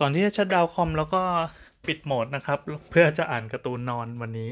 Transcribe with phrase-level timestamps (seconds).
[0.00, 1.22] ก่อนที่จะชัดดาวน์คอมแล้วก็
[1.86, 2.58] ปิดโหมดนะครับ
[2.90, 4.50] เพื่อจะอ่านการ์ตูนนอนวันนี้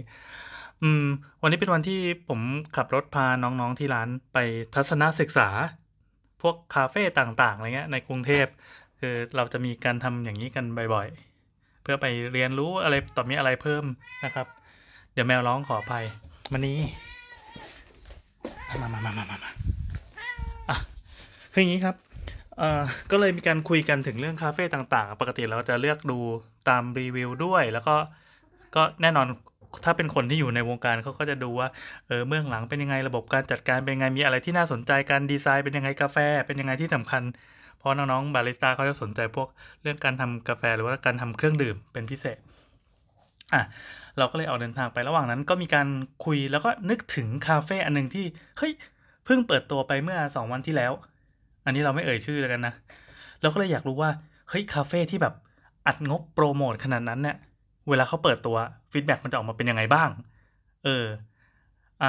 [0.82, 1.06] อืม
[1.42, 2.40] วันนี้เป็นวันที่ผม
[2.76, 4.38] ขับรถพาน้องๆที่ร้านไป
[4.74, 5.48] ทัศนศึกษา
[6.42, 8.46] พวกคาเฟ่ต่างๆอะไรเงี้ยในกรุงเทพ
[9.00, 10.64] คือเราจะมีการทำอย่างนี้กัน
[10.94, 13.84] บ่อยๆ เพื่อไปเรียนรู้อะไรต่อมีอะไรเพิ่ม
[14.24, 14.46] นะครับ
[15.12, 16.04] เดี๋ยวแมวร้องขออภัย
[16.52, 16.78] มานี้
[18.80, 19.50] มามามามามามา
[20.68, 20.76] อะ
[21.52, 21.96] คืออย่างนี้ครับ
[22.58, 26.18] เอ่อก็เลยมีการคุยกันถึงเรื่องคาเฟ่ต่างๆ ปกติเราจะเลือกดู
[26.68, 27.96] ตามรีวิวด้วย แล้วก็
[28.76, 29.26] ก็แน่นอน
[29.84, 31.68] ถ้าเป็นคนที่อยู่ในวงการเขาก็จะดูว่า
[32.06, 37.22] เออเบื้องหลังเป็นยังไงระบบการจัดการเป็นยังไงมีอะไรที่น่าสนใจการดีไซน์เป็นยังไงกาแฟ เป็นยังไงที่สำคัญ
[37.78, 39.48] เพราะน้องๆบาริสต้าเขาจะสนใจพวก
[39.82, 42.38] เรื่องการทำกาแฟหรือว่าการทำเครื่องดื่มเป็นพิเศษ
[43.54, 43.62] อะ
[44.18, 45.88] เราก็เลยออกเดินทางไประหว่างนั้น ก็มีการ
[46.24, 48.24] คุยแล้วก็นึกถึงคาเฟ่อันหนึ่งที่
[48.58, 48.72] เฮ้ย
[49.24, 50.92] เพิ่งเปิดตัวไปเมื่อสองวันที่แล้ว
[51.68, 52.72] อันนี้เราไม่เอ่ยชื่อแล้วกันนะ
[53.40, 54.10] เราก็เลยอยากรู้ว่า
[54.48, 55.34] เฮ้ยคาเฟ่ที่แบบ
[55.86, 57.36] อัดงบโปรโมทขนาดนั้นเนี่ย
[57.88, 58.56] เวลาเขาเปิดตัว
[58.92, 60.08] ฟีดแบ็มันจะออกมาเป็นยังไงบ้าง
[60.84, 61.04] เออ
[62.02, 62.06] อ่า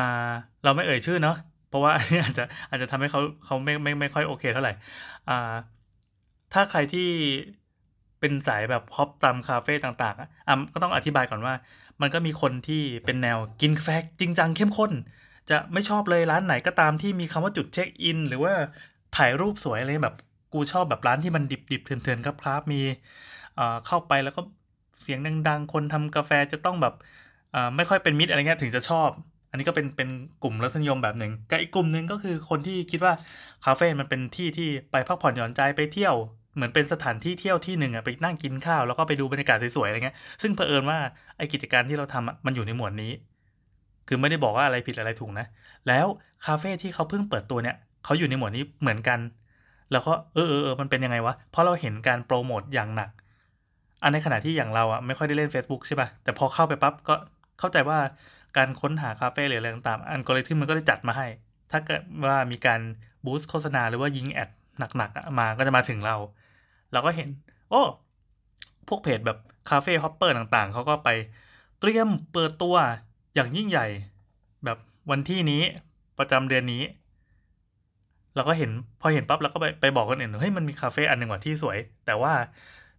[0.64, 1.36] เราไม่เอ่ยชื่อเนาะ
[1.68, 4.72] เพราะว่าอันนี้อาจจะอาจจะทำให้เขาเขาไม่ไม่ไม่ค่อยโอเคเท่าไหร่
[5.28, 5.34] อ่า
[6.54, 7.08] ถ้าใครที่
[8.20, 11.54] เป็นสายแบบฮอปตามคาเฟ่ต่างๆอะอะก็ต้องอธิบายก่อนว่า
[12.02, 14.92] มันก็มีคนที่เป็นแนวกินกาแฟจริงจังเข้มข้น
[15.50, 18.54] จะไม่ชอบเลยร้านไหนก็ตามที่มีคำว่าจุดเช็คอิน หรือว่า
[19.18, 20.16] ถ่ายรูปสวยอะไรแบบ
[20.54, 22.82] กูชอบแบบร้านที่มันดิบๆเถื่อนๆครับครับมี
[23.88, 24.42] เข้าไปแล้วก็
[25.02, 26.94] เสียงดัง ๆ คนทำกาแฟจะต้องแบบ
[27.76, 29.10] ไม่ค่อยเป็นมิตรอะไรเงี้ยถึงจะชอบ
[29.50, 30.10] อันนี้ก็เป็นเป็น
[30.44, 33.14] กลุ่มรสนิยมแบบหนึ่งกับอีกกลุ่มหนึ่งก็คือคนที่คิดว่า
[33.66, 36.16] คาเฟ่ มันเป็นที่ที่ไปพักผ่อนหย่อนใจไปเที่ยว
[36.56, 40.98] เหมือนเป็นสถานที่เที่ยวที่หนึ่งอะไปนั่งกินข้าวแล้วก็ไปดูบรรยากาศสวยๆอะไรเงี้ย ซึ่งเผอิญว่า
[41.38, 43.12] ไอกิจการที่เราทำอะมันอยู่ในหมวดนี้
[44.08, 45.46] คือไม่ได้บอกว่าอะไรผิดอะไรถูกนะ
[45.88, 46.06] แล้ว
[46.46, 49.20] คาเฟ่ที่เขาเพิ่งเปิดตัวเนี่ย เขาอยู่ในหมวดนี้เหมือนกัน
[49.92, 53.10] แล้วก็เออเออเออมันเป็นยังไงวะ เพราะเราเห็นการโปรโมทอย่างหนัก
[54.04, 57.16] อันในขณะที่อย่างเราอะไม่ค่อยได้เล่น Facebook ใช่ป่ะ แต่พอเข้าไปปั๊บก็
[57.60, 58.00] เข้าใจว่า
[58.58, 61.28] การค้นหาคาเฟ่หรืออะไรต่างๆ อัลกริทึมมันก็ได้จัดมาให้
[61.72, 62.82] ถ้าเกิดว่ามีการ
[63.26, 64.50] บูสต์โฆษณาหรือว่ายิงแอด
[64.98, 66.16] หนักๆมาก็จะมาถึงเรา
[66.92, 67.30] เราก็เห็น
[67.70, 67.82] โอ้
[68.88, 69.38] พวกเพจแบบ
[69.70, 71.10] cafe hopper ต่างๆ เขาก็ไป
[71.80, 72.76] เตรียมเปิดตัว
[73.36, 73.88] อย่างยิ่งใหญ่
[74.66, 74.78] แบบ
[75.12, 75.62] วันที่นี้
[76.20, 76.82] ประจำเดือนนี้
[78.36, 82.34] เราก็เห็นพอเห็นปั๊บเราก็ไปไปบอกคนอื่นเฮ้ยมันมีคาเฟ่อันหนึ่งว่ะที่สวย แต่ว่า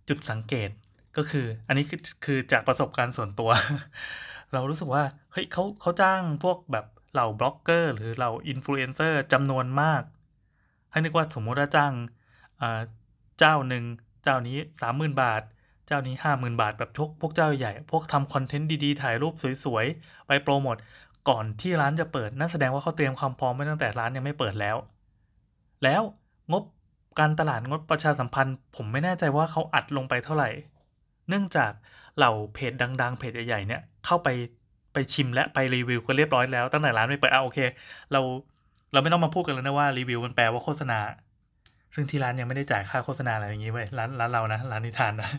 [0.08, 0.70] จุดสังเกต
[1.16, 3.50] ก็คือ อันนี้คือคือจากประสบการณ์ส่วนตัว
[4.52, 10.02] เรารู้สึกว่าเฮ้ยเขาเขาจ้างพวกแบบเหล่าบล็อกเกอร์ หรือเหล่าอินฟลูเอนเซอร์จำนวนมาก
[10.90, 11.92] ให้นึกว่าสมมุติว่าจ้าง
[13.38, 13.84] เจ้าหนึ่ง
[14.24, 15.42] เจ้านี้สามหมื่นบาท
[15.86, 20.76] เจ้านี้ห้าหมื่นบาทแบบพวกพวกเจ้าใหญ่ พวกทำคอนเทนต์ดีๆ ถ่ายรูปสวยๆ ไปโปรโมท
[21.28, 24.76] ก่อนที่ร้านจะเปิดนั่นแสดงว่าเขาเตรียมความพร้อมไว้ตั้งแต่ร้านยังไม่เปิดแล้ว
[25.84, 26.02] แล้ว
[26.52, 26.64] งบ
[27.18, 30.50] การตลาดงบประชาสัมพันธ์ ผมไม่แน่ใจว่าเขาอัดลงไปเท่าไหร่
[31.28, 31.72] เนื่องจาก
[32.16, 34.28] เหล่าเพจดัง ๆ เพจใหญ่ๆเนี่ยเข้าไป
[34.92, 37.58] ไปชิมและไปรีวิวกันเรียบร้อยแล้วตั้งแต่ร้านไม่เปิดอะโอเค
[38.12, 38.20] เรา
[38.92, 40.98] เราไม่ต้องมาพูดกันแล้วนะว่ารีวิวมันแปลว่าโฆษณา
[41.94, 45.30] ซึ่งที่ร้านยังไม่ได้จ่ายค่าโฆษณาอะไรอย่างงี้เว้ยร้านร้านเรานะร้านนิทานนะ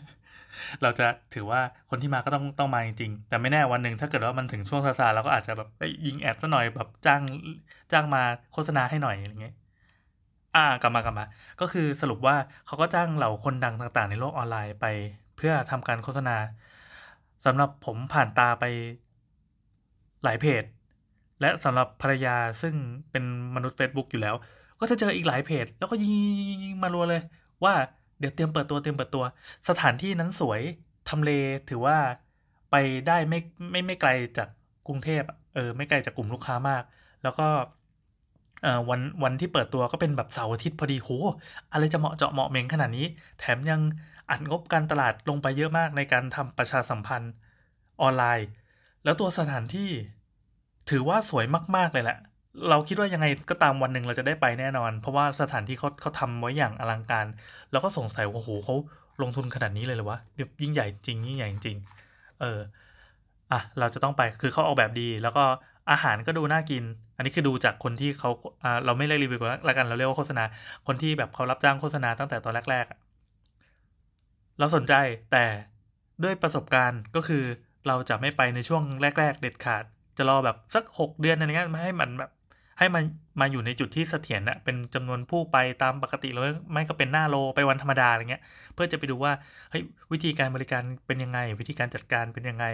[0.82, 1.60] เราจะถือว่า
[1.90, 5.68] คนที่มาก็ต้องต้องมาจริงๆ แต่ไม่แน่วันหนึ่งถ้าเกิดว่ามันถึงช่วงซาซาเราก็อาจจะแบบ
[6.06, 7.22] ยิงแอดซะหน่อยแบบจ้าง
[7.92, 9.54] จ้างมาโฆษณาให้หน่อยอะไรเงี้ย
[10.54, 11.24] อ่ากลับมากลับมา
[11.60, 12.36] ก็คือสรุปว่า
[12.66, 14.86] เขาก็จ้างเหล่าคนดังต่างๆ ในโลกออนไลน์ไป
[15.36, 16.36] เพื่อทำการโฆษณา
[17.44, 18.64] สำหรับผมผ่านตาไป
[20.24, 20.64] หลายเพจ
[21.40, 22.74] และสำหรับภรรยาซึ่ง
[23.10, 23.24] เป็น
[23.54, 24.34] มนุษย์ Facebook อยู่แล้ว
[24.80, 26.18] ก็จะเจออีกหลายเพจ แล้วก็ยิ
[26.72, 27.22] งมารัวเลย
[27.64, 27.74] ว่า
[28.18, 29.24] เดี๋ยวเตรียมเปิดตัวเตรียมเปิดตัว
[29.68, 30.60] สถานที่นั้นสวย
[31.08, 31.30] ทำเล
[31.70, 31.96] ถือว่า
[32.70, 32.74] ไป
[33.06, 33.38] ได้ไม่
[33.70, 34.48] ไม่ไม่ไกลจาก
[34.86, 35.22] กรุงเทพ
[35.54, 36.82] เออไม่ไกลจากกลุ่มลูกค้ามาก
[37.22, 37.48] แล้วก็
[38.90, 41.08] วันวันที่เปิดตัวก็เป็นแบบเสาร์อาทิตย์พอดีโห
[41.72, 43.06] อะไรจะเหมาะเจาะเหมาะเมงขนาดนี้
[43.38, 43.80] แถมยัง
[44.30, 47.32] อัดงบการตลาดลงไปเยอะมากในการทำประชาสัมพันธ์
[48.02, 48.46] ออนไลน์
[49.04, 49.90] แล้วตัวสถานที่
[50.90, 51.44] ถือว่าสวย
[51.76, 52.16] มาก ๆ เลยแหละ
[52.68, 57.26] เราคิดว่ายังไงก็ตามวันหนึ่งเราจะได้ไปแน่นอน เพราะว่าสถานที่เขาเขาทำไว้อย่างอลังการ
[57.70, 58.74] แล้วก็สงสัยว่าโอ้โหเขา
[59.22, 60.18] ลงทุนขนาดนี้เลยเหรอวะ
[60.62, 61.76] ยิ่งใหญ่จริงยิ่งใหญ่จริง
[62.40, 62.58] เออ
[63.52, 65.44] อะเราจะต้องไปคือเขาออกแบบดีแล้วก็
[65.90, 66.84] อาหารก็ดูน่ากิน
[67.16, 68.30] อันนี้คือดูจากคนที่เขา
[68.84, 70.44] เราไม่เรียกรีวิวกันละกันเราเรียกว่าโฆษณา
[70.86, 74.94] คนที่แบบเขารับจ้างโฆษณาตั้งแต่ตอนแรกๆเราสนใจ
[75.32, 75.44] แต่
[76.24, 77.44] ด้วยประสบการณ์ก็คือ
[77.86, 78.82] เราจะไม่ไปในช่วง
[79.18, 79.84] แรก ๆ เด็ดขาด
[80.16, 82.30] จะรอแบบสักหกเดือนอะไรเงี้ยมาให้มันแบบ
[82.78, 83.02] ให้มัน
[83.40, 88.42] มาอยู่ในจุดที่เสถียรนะเป็นจำนวนผู้ไปตามปกติเลยไม่ก็เป็นหน้าโลไปวันธรรมดาอะไรเงี้ย
[88.74, 89.32] เพื่อจะไปดูว่า
[89.70, 89.82] เฮ้ย
[90.12, 92.64] วิธีการบริการเป็นยังไง วิธีการจัดการเป็นยังไง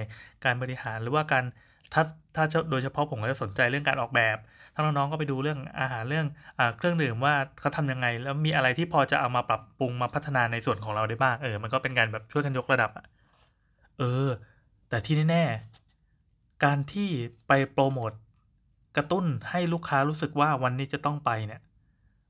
[0.44, 1.44] การบริหารหรือว่าการ
[1.92, 2.02] ถ้า
[2.36, 4.36] ถ้าโดยเฉพาะผมก็จะสนใจเรื่องการออกแบบ
[4.74, 6.26] ถ้าน้องๆก็ไปดูเรื่องอาหารเรื่อง
[6.58, 13.06] อเครื่องดื่มว่าเขาทำยังไง แล้วมีอะไรที่พอจะเอามาปรับปรุงมาพัฒนาในส่วนของเราได้บ้างเออมันก็เป็นการแบบช่วยกันยกระดับอะ
[13.98, 14.28] เออ
[14.88, 17.08] แต่ที่แน่ๆการที่
[17.48, 18.12] ไปโปรโมท
[18.96, 21.60] กระตุ้นให้ลูกค้ารู้สึกว่าวันนี้จะต้องไปเนี่ย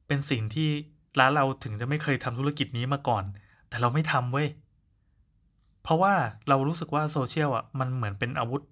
[0.06, 0.68] เป็นสิ่งที่
[1.18, 3.24] ร้านเราถึงจะไม่เคยทำธุรกิจนี้มาก่อน
[3.68, 4.48] แต่เราไม่ทำเว้ย
[5.82, 6.14] เพราะว่า
[6.48, 8.62] เรารู้สึกว่าโซเชียลอะมันเหมือนเป็นอาวุธ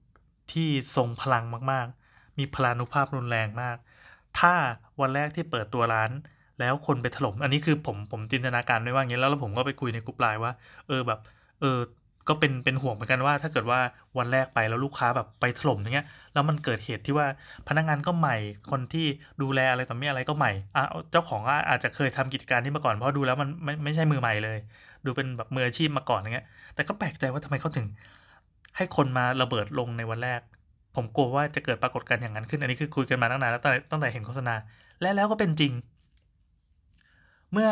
[0.53, 3.77] ที่ทรงพลังมากๆ มีพลานุภาพรุนแรงมาก
[4.39, 4.55] ถ้า
[5.01, 6.11] วันแรกที่เปิดตัวร้าน
[6.61, 10.53] แล้วคนไปถล่ม อันนี้คือผมผมจินตนาการไว้ว่าอย่างนี้แล้วแล้วผมก็ไปคุยในกลุ่มไลน์ว่า
[10.89, 11.21] เออแบบ
[11.61, 11.79] เออ
[12.29, 13.81] ก็เป็นเป็นห่วงเหมือนกันว่า ถ้าเกิดว่า
[14.19, 17.27] วันแรกไปแล้วลูกค้าแบบไปถล่มอย่างเงี้ยแล้วมันเกิดเหตุที่ว่า
[17.69, 18.37] พนักงานก็ใหม่
[18.71, 19.07] คนที่
[19.43, 20.83] ดูแลอะไรต่อมีอะไรก็ใหม่อะ
[21.13, 24.59] เจ้าของก็อาจจะเคยทำกิจการนี้มาก่อนเพราะดูแล้วมันไม่ไม่ใช่มือใหม่เลย
[25.05, 27.87] ดูเป็นแบบมืออาชีพมาก่อนอย่างเงี้ยแต่ก็แปลกใจว่าทำไมเขาถึง
[28.77, 30.41] ให้คนมาระเบิดลงในวันแรก
[30.95, 34.55] ผมกลัวว่าจะเกิดปรากฏการณ์อย่างนั้นขึ้น อันนี้คือคุยกันมาตั้งนานแล้วตั้งแต่ตั้งแต่เห็นโฆษณา
[35.01, 35.73] และแล้วก็เป็นจริง
[37.53, 37.71] เมื่อ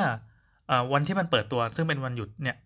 [0.70, 2.56] อวันที่มันเปิดตัวซึ่งเป็นวันหยุดเนี่ย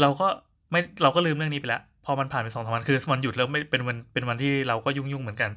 [0.00, 0.26] เราก็
[0.70, 5.50] ไม่เราก็ลืมเรื่องนี้ไปแล้วพอมันผ่านไปสองสามวันคือวันหยุดแล้วไม่เป็นวันเป็นวันที่เราก็ยุ่งยุ่งเหมือนกัน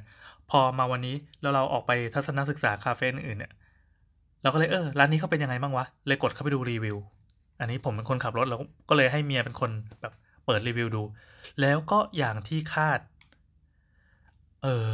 [0.49, 3.51] พอมาวันนี้แล้วเราออกไปทัศนศึกษาคาเฟ่อื่นเนี่ย
[4.43, 6.97] เราก็เลยเออร้านนี้เขาเป็นยังไงบ้างวะเลยกดเข้าไปดูรีวิว
[7.59, 8.59] อันนี้ผมเป็นคนขับรถแล้ว
[8.89, 9.71] ก็เลยให้เมียเป็นคน
[10.01, 10.13] แบบ
[10.45, 11.03] เปิดรีวิวดู
[11.61, 12.99] แล้วก็อย่างที่คาด
[14.63, 14.93] เออ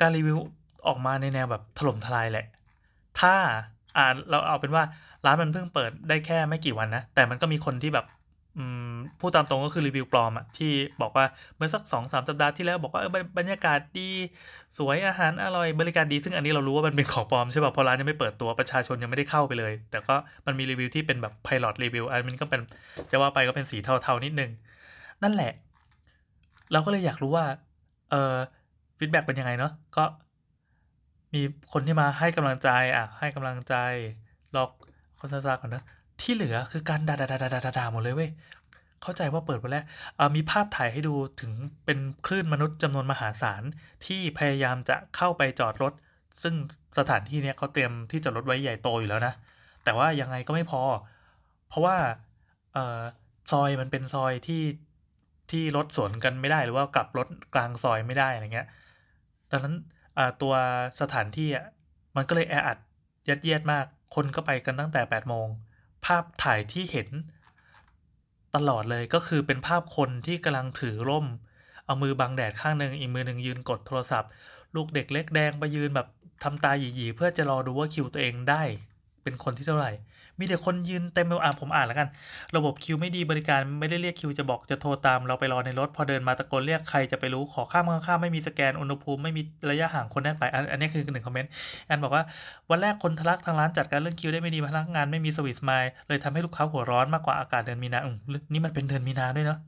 [0.00, 0.38] การรีวิว
[0.86, 2.46] ออกมาในแนวแบบถล่มทลายแหละ
[3.20, 3.34] ถ้า
[3.96, 4.82] อ่าเราเอาเป็นว่า
[5.24, 8.06] ร้านมันเพิ่งเปิดได้แค่ไม่กี่วันนะ แต่มันก็มีคนที่แบบ
[9.20, 10.72] พูดตามตรงก็คือรีวิวปลอมอะที่
[11.02, 11.24] บอกว่า
[11.56, 13.02] เมื่อสักสองสามสัปดาห์ที่แล้วบอกว่า
[13.38, 14.10] บรรยากาศดี
[14.78, 20.14] สวยอาหารอร่อยบริการดี ซึ่งอันนี้เรารู้ว่ามันเป็นของปลอมใช่ป่ะเพราะร้านยังไม่เปิดตัวประชาชนยังไม่ได้เข้าไปเลย แต่ก็
[20.46, 22.60] มันมีรีวิวที่เป็นแบบ pilot review อันนี้ก็เป็น
[23.10, 24.50] จะว่าไปก็เป็นสีเทาๆนิดนึง
[25.22, 25.52] นั่นแหละ
[26.72, 27.44] เราก็เลยอยากรู้ว่า
[28.10, 28.34] เออ
[28.98, 30.04] feedback เป็นยังไงเนาะก็
[31.34, 31.42] มี
[31.72, 33.74] คนที่มาให้กำลังใจอะให้กำลังใจ
[34.56, 34.70] ลอก
[35.18, 35.84] คอนซาก่อนนะ
[36.20, 38.30] ที่เหลือคือการด่าด่าด่าด่าด่าหมดเลยเว้ย
[39.02, 39.84] เข้าใจว่าเปิดวันแรก
[40.36, 41.52] มีภาพถ่ายให้ดูถึง
[41.84, 43.62] เป็นคลื่นมนุษย์จำนวนมหาศาล
[44.06, 45.92] ที่พยายามจะเข้าไปจอดรถ
[46.42, 46.54] ซึ่ง
[46.98, 49.34] สถานที่เนี้ยเขาเตรียมที่จอดรถไว้ใหญ่โตอยู่แล้วนะ
[49.84, 50.82] แต่ว่ายังไงก็ไม่พอ
[51.68, 51.96] เพราะว่า
[52.76, 53.02] ออ
[53.52, 54.62] ซอยมันเป็นซอยที่
[55.50, 58.68] ที่รถสวนกันไม่ได้หรือว่ากลับรถกลางซอยไม่ได้อะไรเงี้ย
[59.50, 59.74] ดังนั้น
[60.42, 60.54] ตัว
[61.00, 61.66] สถานที่อะ
[62.16, 62.78] มันก็เลยแออัด
[63.28, 63.84] ยัดเยียดมาก
[64.14, 65.46] คนก็ไปกันตั้งแต่8ปดโมง
[66.06, 67.08] ภาพถ่ายที่เห็น
[68.56, 71.26] ตลอดเลยก็คือเป็นภาพคนที่กำลังถือร่ม
[71.84, 74.30] เอามือบังแดดข้างหนึ่งอีกมือหนึ่งยืนกดโทรศัพท์
[74.74, 76.08] ลูกเด็กเล็กแดงไปยืนแบบ
[76.42, 78.62] ทำตาหยีๆเพื่อจะรอดูว่าคิวตัวเองได้
[79.26, 79.90] เป็นคนที่เท่าไหร่
[80.38, 82.08] มีแต่คนยืนเต็มไปอ่านผมอ่านแล้วกัน
[82.56, 91.50] ระบบคิวไม่ดีบริการไม่ได้เรียกคิวจะบอกจะโทรตามเราไปรอในรถ พอเดินมาตะโกนเรียกใครจะไปรู้ขอข้ามข้ามไม่มีสแกนอุณหภูมิไม่มีระยะห่างคนแน่นไป อันนี้คือหนึ่งคอมเมนต์
[91.86, 92.24] แอนบอกว่า
[92.70, 98.16] วันแรกคนทะลักทางร้านจัดการเรื่องคิวได้ไม่ดีพนักงานไม่มีสวิตสมายเลยทำให้ลูกค้าหัวร้อนมากกว่าอากาศเดือนมีนาอืม
[98.52, 99.58] นี่มันเป็นเดือนมีนาด้วยเนาะ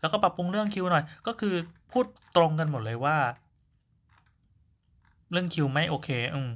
[0.00, 1.54] แล้วก็ปรับปรุงเรื่องคิวหน่อย ก็คือ
[1.92, 2.06] พูด
[2.36, 3.16] ตรงกันหมดเลยว่า
[5.30, 6.50] เรื่องคิวไม่โอเค อืม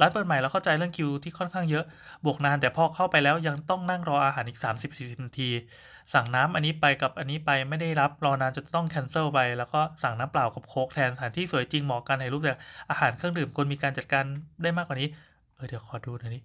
[0.00, 1.84] ร้านเปิดใหม่แล้วเข้าใจเรื่องคิวที่ค่อนข้างเยอะ
[2.24, 5.50] บวกนานแต่พอเข้าไปแล้วยังต้องนั่งรออาหารอีก 30-40นาที
[6.12, 12.54] สั่งน้ำอันนี้ไปกับอันนี้ไปไม่ได้รับรอนานจะต้องแคนเซิลไป แล้วก็สั่งน้ำเปล่ากับโค้กแทนสถานที่สวยจริงเหมาะกันถ่ายรูปแต่
[12.90, 14.24] อาหารเครื่องดื่มควรมีการจัดการ
[14.62, 15.08] ได้มากกว่านี้
[15.54, 16.42] เออเดี๋ยวขอดูหน่อยนี่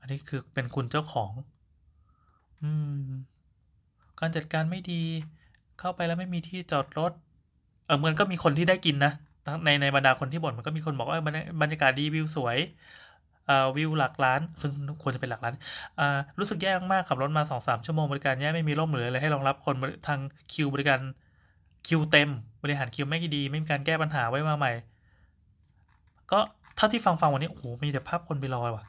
[0.00, 1.32] อันนี้คือเป็นคุณเจ้าของ
[2.62, 2.70] อื
[3.04, 3.08] ม
[4.20, 5.02] การจัดการไม่ดี
[5.78, 7.12] เข้าไปแล้วไม่มีที่จอดรถ
[7.86, 9.12] เออมันก็มีคนที่ได้กินนะ
[9.64, 11.18] ในในบรรดาคนที่บ่นมันก็มีคนบอกว่า
[11.62, 12.58] บรรยากาศดีวิวสวย
[13.76, 14.72] วิวหลักล้าน ซึ่ง
[15.02, 15.54] ควรจะเป็นหลักล้าน
[16.38, 19.74] รู้สึกแย่มากขับรถมาสองสามชั่วโมงบริการแย่ไม่มีร่มเหลือะไรให้รองรับคน
[20.06, 20.20] ทาง
[20.50, 21.00] คิวบริการ
[21.84, 22.28] คิวเต็ม
[22.62, 24.70] บริหารคิวไม่ดี ไม่มีการแก้ปัญหาไว้มาใหม่
[26.30, 26.36] ก็
[26.76, 28.84] เท่าที่ฟังฟังวันนี้โอ้โหมีแต่ภาพคนไปรอว่ะ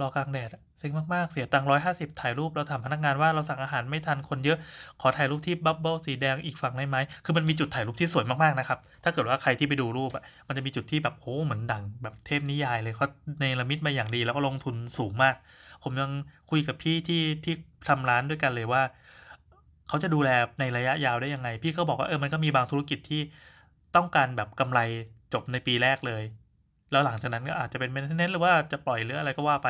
[0.00, 4.58] รอกลางแดดเซ็งมากๆ เสียตังค์ร้อยห้าสิบถ่ายรูปเราถามพนักงานว่าเราสั่งอาหารไม่ทันคนเยอะ
[5.00, 13.06] ขอถ่ายรูปที่บับเบิลสีแดงอีกฝั่งได้ไหม คือมันมีจุดถ่ายรูปที่สวยมากๆนะครับ ถ้าเกิดว่าใครที่ไปดูรูปอะ มันจะมีจุดที่แบบโอ้เหมือนดังแบบเทพนิยายเลยเขา
[13.40, 15.34] ในละมิดมาอย่างดีแล้วก็ลงทุนสูงมาก
[15.82, 16.10] ผมยัง
[16.50, 17.54] คุยกับพี่ที่ที่
[17.88, 18.82] ทำร้านด้วยกันเลยว่า
[19.88, 23.20] เขาจะดูแลในระยะยาวได้ยังไง พี่เขาบอกว่าเออมันก็มีบางธุรกิจที่
[23.96, 24.80] ต้องการแบบกำไร
[25.32, 26.22] จบในปีแรกเลย
[26.90, 29.68] แล้วหลังจากนั้นก็อาจจะเป็นเมนเทนเนนหรือว่าจะปล่อยหรืออะไรก็ว่าไป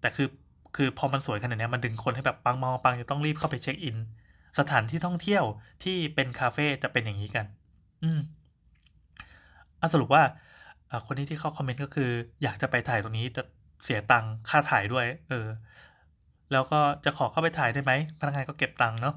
[0.00, 0.28] แต่คือ
[0.76, 3.96] คือพอมันสวยขนาดนี้มันดึงคนให้แบบปังมองปังจะต้องรีบเข้าไปเช็คอิน
[4.58, 5.44] สถานที่ท่องเที่ยว
[5.84, 7.46] ที่เป็นคาเฟ่จะเป็นอย่างนี้กัน
[8.02, 8.20] อืม
[9.80, 10.22] อสรุปว่า
[11.06, 12.10] คนนี้ที่เข้าคอมเมนต์ก็คือ
[12.42, 13.42] อยากจะไปถ่ายตรงนี้จะ
[13.84, 15.46] เสียตังค่าถ่ายด้วย เออ
[16.52, 19.14] แล้วก็จะขอเข้าไปถ่ายได้ไหมพนักงานก็เก็บตังค์เนาะ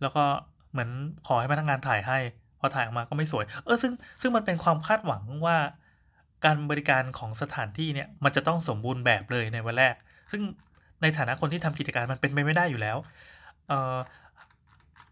[0.00, 0.24] แล้วก็
[0.72, 0.90] เหมือน
[1.26, 2.18] ขอให้พนักงานถ่ายให้
[2.58, 5.56] พพอถ่ายออกมาก็ไม่สวย เออซึ่งซึ่งมันเป็นความคาดหวังว่า
[6.44, 9.94] การบริการของสถานที่เนี่ยมันจะต้องสมบูรณ์แบบเลยในวันแรก
[10.32, 10.42] ซึ่ง
[11.02, 12.96] ในฐานะคนที่ทำกิจการมันเป็นไปไม่ได้อยู่แล้ว
[13.68, 13.96] เออ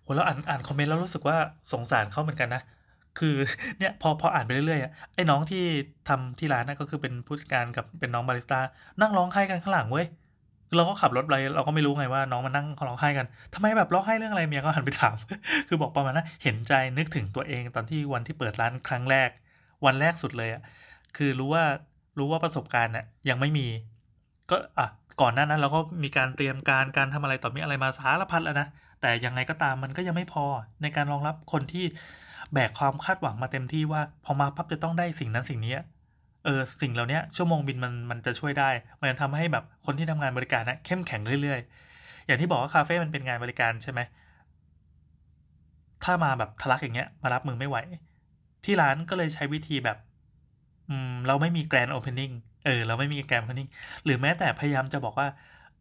[0.03, 1.37] โหเราอ่านอ่านคอมเมนต์แล้วรู้สึกว่า
[1.73, 2.63] สงสารเขาเหมือนกันนะ
[3.19, 3.37] คือ
[3.79, 5.65] เนี่ยพอพออ่านไปเรื่อยๆอไอ้น้องที่
[6.09, 8.61] ทำที่ร้านนะก็คือเป็นผู้จัดการกับเป็นน้องบาริสต้า
[9.01, 10.07] นั่งร้องไห้กันข้างหลังเว้ย
[10.77, 15.17] เราก็ขับรถไปเราก็ไม่รู้ไงว่าน้องมันนั่งร้องไห้กันทำไมแบบร้องไห้เรื่องอะไรเมียก็หันไปถาม
[15.69, 19.31] คือบอกประมาณนั้นเห็นใจนึกถึงตัวเองตอนที่วันที่เปิดร้านครั้งแรก
[19.87, 20.63] วันแรกสุดเลยอะ
[21.17, 21.65] คือรู้ว่า
[22.19, 23.67] รู้ว่าประสบการณ์น่ะยังไม่มี
[24.51, 24.89] ก็อะ
[25.21, 28.69] ก่อนหน้านั้นเราก็มีการเตรียมการการทำอะไรต่อมีอะไรมาสารพัดแล้วนะ
[29.01, 30.45] แต่ยังไงก็ตามมันก็ยังไม่พอ
[30.83, 31.85] ในการรองรับคนที่
[32.53, 35.75] แบกความคาดหวังมาเต็มที่ว่าพอมาปั๊บจะต้องได้สิ่งนั้นสิ่งนี้
[36.45, 44.01] เออสิ่งเหล่านี้ชั่วโมงบินมันมันจะช่วยได้ มันจะทำให้แบบคนที่ทำงานบริการนะเข้มแข็งเรื่อยๆ อย่างที่บอกว่าคาเฟ่มันเป็นงานบริการใช่ไหม
[46.05, 47.77] ถ้ามาแบบทะลักอย่างเงี้ยมารับมือไม่ไหว
[48.65, 49.97] ที่ร้านก็เลยใช้วิธีแบบ
[50.91, 52.31] อืมเราไม่มี grand opening
[52.63, 53.69] เออเราไม่มี grand opening
[54.05, 55.29] หรือแม้แต่พยายามจะบอกว่า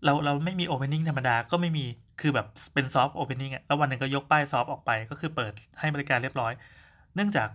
[0.03, 1.81] เราเราไม่มี opening ธรรมดาก็ไม่มี
[2.17, 6.51] คือแบบเป็น soft opening อะแล้ววันหนึ่งก็ยกป้าย soft ออกไปก็คือเปิดให้บริการเรียบร้อย
[7.15, 7.49] เนื่องจาก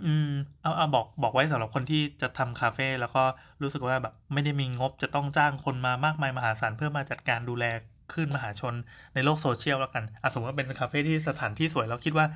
[0.00, 0.24] อืม
[0.60, 3.20] เอาเอาบอกบอกไว้สำหรับคนที่จะทำคาเฟ่แล้วก็
[3.62, 7.64] รู้สึกว่าแบบไม่ได้มีงบจะต้องจ้างคนมามากมายมหาศาลเพื่อมาจัดการดูแล
[8.10, 8.74] คลื่นมหาชน
[9.14, 12.26] ในโลกโซเชียลแล้วกันอะสมมติว่าเป็นคาเฟ่ที่สถานที่สวยเราคิดว่า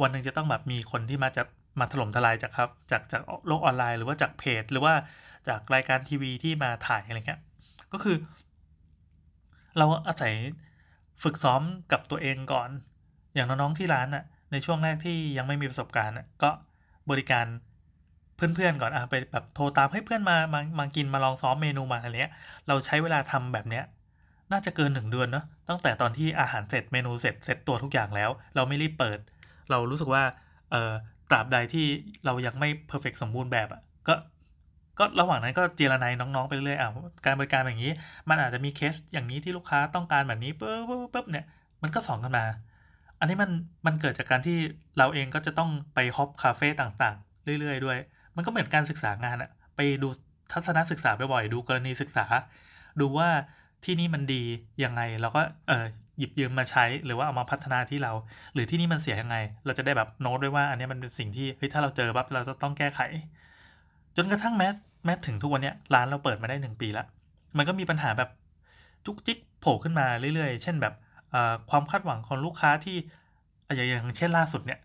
[0.00, 1.42] วันหนึ่งจะต้องแบบมีคนที่มาจะ
[1.80, 4.94] มาถล่มทลายจากครับจากจากโลกออนไลน์หรือว่าจากเพจ หรือว่า
[5.48, 7.40] จากรายการทีวีที่มาถ่ายอะไรเงี้ย
[7.92, 8.16] ก็คือ
[9.78, 10.34] เราอาศัย
[11.22, 12.68] ฝึกซ้อมกับตัวเองก่อน
[13.34, 16.50] อย่างน้องๆที่ร้านน่ะในช่วงแรกที่ยังไม่มีประสบการณ์น่ะก็
[17.10, 17.46] บริการ
[18.36, 22.34] เพื่อนๆก่อนอะไปแบบโทรตามให้เพื่อนมามามากินมาลองซ้อมเมนูมาอะไรเงี้ย
[22.68, 23.84] เราใช้เวลาทำแบบเนี้ย
[24.52, 29.18] น่าจะเกินหนึ่งเดือนเนาะตั้งแต่ตอนที่อาหารเสร็จเมนูเสร็จเสร็จตัวทุกอย่างแล้ว เราไม่รีบเปิด
[29.70, 30.22] เรารู้สึกว่า
[30.70, 30.92] เออ
[31.30, 31.86] ตราบใดที่
[32.24, 34.14] เรายังไม่ perfect สมบูรณ์แบบอะก็
[34.98, 36.90] ก็ระหว่างนั้นก็เจียระไนน้องๆไปเรื่อยอะ
[37.26, 37.92] การบริการแบบนี้
[38.28, 41.44] มันอาจจะมีเคสอย่างนี้ที่ลูกค้าต้องการแบบนี้ปุ๊บปุ๊บปุ๊บเนี่ย
[41.82, 42.44] มันก็สอนกันมา
[43.20, 43.50] อันนี้มัน
[43.86, 44.58] มันเกิดจากการที่
[44.98, 47.98] เราเองก็จะต้องไป hop คาเฟ่ต่างๆ เรื่อยๆ ด้วย
[48.36, 50.08] มันก็เหมือนการศึกษางานอะไปดู
[50.52, 52.26] ทัศนศึกษาบ่อยๆดูกรณีศึกษา
[53.00, 53.28] ดูว่า
[53.84, 54.42] ที่นี่มันดี
[54.84, 55.84] ยังไงเราก็เออ
[56.18, 58.12] หยิบยืมมาใช้หรือว่าเอามาพัฒนาที่เรา
[58.54, 63.00] หรือที่นี่มันเสียยังไง เราจะได้แบบโน้ตด้วยว่าอันนี้มันเป็นสิ่งที่เฮ้ยถ้าเราเจอปั๊บเราจะต้องแก้ไข
[64.16, 64.68] จนกระทั่งแม้
[65.04, 67.06] แม้ถึงทุกวันนี้ร้านเราเปิดมาได้หนึ่งปีแล้ว
[67.56, 68.30] มันก็มีปัญหาแบบ
[69.04, 70.94] จุกจิกโผล่ขึ้นมาเรื่อยๆ เช่นแบบ
[71.70, 72.96] ความคาดหวังของลูกค้าที่
[73.74, 74.80] อย่างเช่นล่าสุดเนี่ย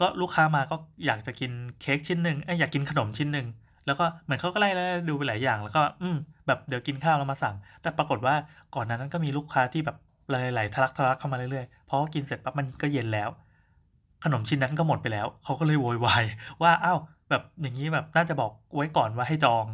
[0.00, 0.76] ก็ลูกค้ามาก็
[1.06, 1.50] อยากจะกิน
[1.80, 3.46] เค้กชิ้นหนึ่งอยากกินขนมชิ้นหนึ่ง
[3.86, 6.16] แล้วก็เหมือนเขาก็ไล่ไล่ดูไปหลายอย่าง แล้วก็อืม
[6.46, 8.34] แบบเดี๋ยวกินข้าวแล้วมาสั่ง แต่ปรากฏว่า
[8.74, 9.96] ก่อนนั้นก็มีลูกค้าที่แบบ
[10.30, 13.30] หลายๆทะลักทะลักเข้ามาเรื่อยๆเพราะกินเสร็จปั๊บมันก็เย็นแล้ว
[14.24, 16.24] ขนมชิ้นนั้นก็หมดไปแล้ว เขาก็เลยโวยวาย
[16.62, 16.98] ว่าอ้าว
[17.30, 19.66] แบบอย่างนี้แบบน่าจะบอกไว้ก่อนว่าให้จอง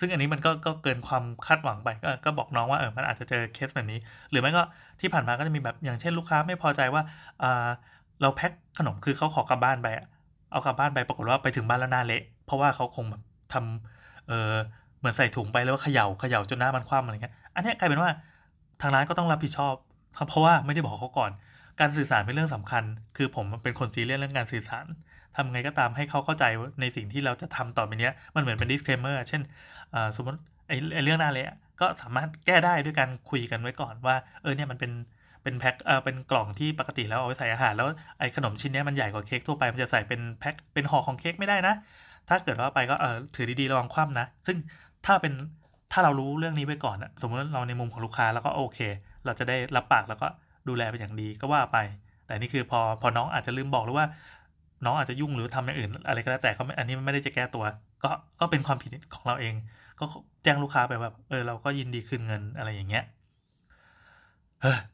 [0.00, 3.98] ซึ่งอันนี้มันก็ก็เกินความคาดหวังไปก็ก็บอกน้องว่าเออมันอาจจะเจอเคสแบบนี้
[4.30, 4.62] หรือไม่ก็
[5.00, 7.02] ที่ผ่านมาก็จะมีแบบอย่างเช่นลูกค้าไม่พอใจว่า
[7.42, 7.68] อ่า
[8.20, 9.88] เราแพ็คขนมคือเขาขอกลับบ้านไป
[10.50, 14.52] เอากลับบ้านไปปรากฏว่าไปถึงบ้านแล้วหน้าเละ เพราะว่าเขาคงแบบทำเออ
[14.98, 18.10] เหมือนใส่ถุงไปแล้วว่าเขย่าเขย่าจนหน้ามันคว่ำอะไรเงี้ย อันนี้กลายเป็นว่า
[18.80, 19.74] ทางร้านก็ต้องรับผิดชอบ
[20.28, 21.30] เพราะว่าไม่ได้บอกเขาก่อน
[21.80, 22.84] การสื่อสารเป็นเรื่องสำคัญ
[23.16, 24.84] คือผมเป็นคนซีเรียสเรื่องการสื่อสาร
[25.36, 26.44] ทำไงก็ตามให้เขาเข้าใจ
[26.80, 29.42] ในสิ่งที่เราจะทำต่อไปนี้มันเหมือนเป็น disclaimer เช่น
[30.16, 34.92] สมมติไอ้เรื่องหน้าเละก็สามารถแก้ได้ด้วยการคุยกันไว้ก่อนว่า เออเนี่ยมันเป็น
[35.42, 41.74] เป็นแพ็คเออเป็นกล่องที่ปกติแล้วเอาไว้ใส่อาหาร แล้วไอ้ขนมชิ้นนี้มันใหญ่กว่าเค้กทั่วไปมันจะใส่เป็นแพ็คเป็นห่อของเค้กไม่ได้นะ
[42.28, 44.56] ถ้าเกิดว่าไปก็เออถือดีๆระวังคว่ำนะ ซึ่ง
[45.06, 45.32] ถ้าเป็น
[45.92, 48.80] ถ้าเรารู้เรื่องนี้ไว้ก่อนอะสมมติเราในมุมของลูกค้าแล้วก็โอเค
[49.24, 50.26] เราจะได้รับปากแล้วก็
[50.68, 51.78] ดูแลเป็นอย่างดีก็ว่าไป
[52.26, 54.06] แต่นี่คือพอพอน้องอาจจะลืมบอกหรือว่า
[54.84, 57.64] น้องอาจจะยุ่งหรือทำอย่างอื่น อะไรก็แล้วแต่เขาอันนี้ไม่ได้จะแก้ตัว
[58.04, 59.54] ก็ก็เป็นความผิดของเราเอง
[60.00, 60.04] ก็
[60.44, 63.04] แจ้งลูกค้าไปว่าเออเราก็ยินดีคืนเงินอะไรอย่างเงี้ย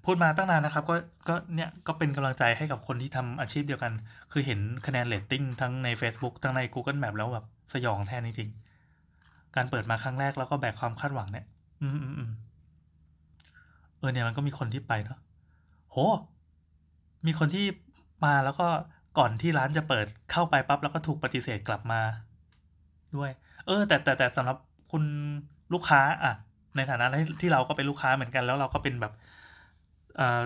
[0.04, 0.94] พูดมาตั้งนานนะครับก็
[1.28, 3.92] ก็เนี่ยก็เป็นกำลังใจให้กับคนที่ทำอาชีพเดียวกัน
[4.32, 8.65] คือเห็นคะแนนเรตติ้งทั้งใน Facebook ทั้งใน Google Map แล้วแบบสยองแทนจริงๆ
[9.56, 11.46] การเปิดมาครั้งแรกแล้วก็แบกความคาดหวังเนี่ย
[11.82, 12.30] อืมอืมอืม
[13.98, 15.18] เออเนี่ยมันก็มีคนที่ไปเนาะ
[15.90, 15.96] โห
[17.26, 17.64] มีคนที่
[18.24, 18.66] มาแล้วก็
[19.18, 22.00] ก่อนที่ร้านจะเปิดเข้าไปปั๊บแล้วก็ถูกปฏิเสธกลับมา
[23.16, 23.30] ด้วย
[23.66, 24.56] เออ แต่แต่แต่สำหรับ
[24.92, 25.04] คุณ
[25.72, 26.34] ลูกค้า อะ
[26.76, 27.06] ในฐานะ
[27.40, 29.12] ที่เราก็เป็นลูกค้าเหมือนกัน แล้วเราก็เป็นแบบ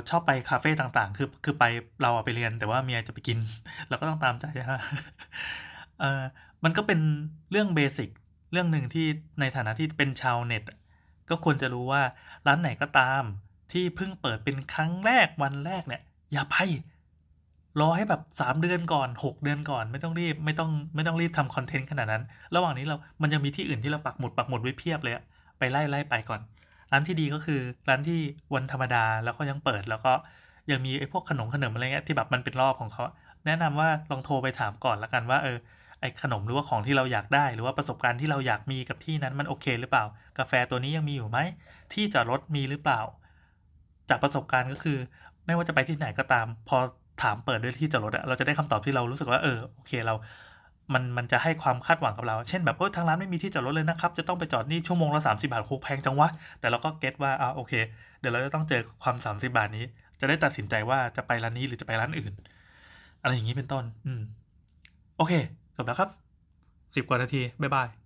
[0.08, 1.64] ชอบไปคาเฟ่ต่างๆ คือคือไป
[2.02, 3.38] เราไปเรียน แต่ว่าเมียจะไปกิน
[3.88, 4.80] เราก็ต้องตามใจฮะ
[6.00, 6.22] เออ
[6.64, 7.00] มันก็เป็น
[7.50, 8.10] เรื่องเบสิก
[8.52, 9.06] เรื่องหนึ่งที่
[9.40, 10.64] ในฐานะที่เป็นชาวเน็ต
[11.28, 12.02] ก็ควรจะรู้ว่า
[12.46, 13.22] ร้านไหนก็ตาม
[13.72, 16.02] ที่เพิ่งเปิดเป็นครั้งแรกวันแรกเนี่ย
[16.32, 16.56] อย่าไป
[17.80, 22.22] รอให้แบบสามเดือนก่อนหกเดือนก่อน ไม่ต้องรีบไม่ต้องไม่ต้องรีบทำคอนเทนต์ขนาดนั้น
[22.54, 25.24] ระหว่างนี้เรา มันยังมีที่อื่นที่เราปักหมุดปักหมุดไว้เพียบเลยอะ
[25.58, 26.40] ไปไล่ไล่ไปก่อน
[26.92, 28.20] ร้านที่ดีก็คือร้านที่
[28.54, 30.12] วันธรรมดาแล้วก็ยังเปิดแล้วก็
[30.70, 33.02] ยังมีไอ้พวกขนมขนมอะไรเงี้ยที่แบบมันเป็นรอบของเขา
[33.46, 35.58] แนะนำว่าลองโทรไปถามก่อนละกันว่าเออ
[36.00, 40.04] ไอ้ขนมหรือว่าของที่เราอยากได้ หรือว่าประสบการณ์ที่เราอยากมีกับที่นั้นมันโอเค หรือเปล่า
[40.38, 41.38] กาแฟตัวนี้ยังมีอยู่ไหม
[41.92, 43.00] ที่จอดรถมีหรือเปล่า
[44.08, 44.98] จากประสบการณ์ก็คือ
[45.46, 46.76] ไม่ว่าจะไปที่ไหนก็ตาม พอ
[47.22, 50.14] ถามเปิดด้วยที่จอดรถอะเราจะได้คำตอบที่เรารู้สึกว่าเออโอเคเรา
[50.94, 56.28] มันมันจะให้ความคาดหวังกับเรา เช่นแบบเออทางร้านไม่มีที่จอดรถเลยนะครับจะต้องไปจอดนี่ชั่วโมงละ30บาทโคแพงจังวะ
[56.60, 57.72] แต่เราก็เก็ตว่าอ่าโอเค
[58.20, 59.84] เดี๋ยวเราจะต้องเจอความ30บาทนี้
[60.20, 62.32] จะได้ตัดสินใจว่าจะไปร้านนี้หรือจะไปร้านอื่น
[63.22, 64.22] อะไรอย่างนี้เป็นต้น อืม
[65.16, 65.32] โอเค
[65.80, 66.10] จบแล้วครับ
[66.68, 67.99] 10 กว่านาที บ๊ายบาย